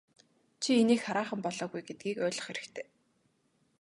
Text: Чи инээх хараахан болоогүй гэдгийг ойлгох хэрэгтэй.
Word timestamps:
Чи 0.61 0.71
инээх 0.81 1.01
хараахан 1.05 1.39
болоогүй 1.45 1.81
гэдгийг 1.85 2.17
ойлгох 2.25 2.45
хэрэгтэй. 2.47 2.85